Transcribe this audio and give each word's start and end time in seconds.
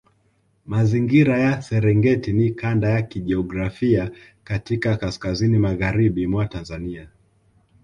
Mazingira 0.65 1.39
ya 1.39 1.61
Serengeti 1.61 2.33
ni 2.33 2.51
kanda 2.51 2.89
ya 2.89 3.01
kijiografia 3.01 4.11
katika 4.43 4.97
kaskazini 4.97 5.59
magharibi 5.59 6.27
mwa 6.27 6.45
Tanzania 6.45 7.09